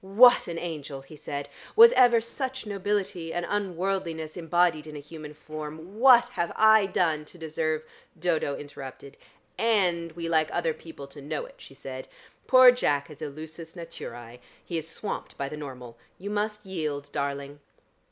"What 0.03 0.47
an 0.47 0.57
angel!" 0.57 1.01
he 1.01 1.15
said. 1.15 1.47
"Was 1.75 1.91
ever 1.91 2.21
such 2.21 2.65
nobility 2.65 3.31
and 3.31 3.45
unworldliness 3.47 4.35
embodied 4.35 4.87
in 4.87 4.95
a 4.95 4.99
human 4.99 5.35
form? 5.35 5.99
What 5.99 6.29
have 6.29 6.51
I 6.55 6.87
done 6.87 7.23
to 7.25 7.37
deserve" 7.37 7.83
Dodo 8.19 8.57
interrupted. 8.57 9.15
"And 9.59 10.11
we 10.13 10.27
like 10.27 10.49
other 10.51 10.73
people 10.73 11.05
to 11.05 11.21
know 11.21 11.45
it," 11.45 11.53
she 11.59 11.75
said. 11.75 12.07
"Poor 12.47 12.71
Jack 12.71 13.11
is 13.11 13.21
a 13.21 13.25
lusus 13.29 13.75
naturæ; 13.75 14.39
he 14.65 14.79
is 14.79 14.87
swamped 14.89 15.37
by 15.37 15.47
the 15.47 15.55
normal. 15.55 15.99
You 16.17 16.31
must 16.31 16.65
yield, 16.65 17.11
darling." 17.11 17.59